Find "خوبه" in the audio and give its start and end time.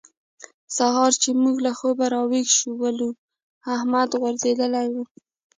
1.77-2.05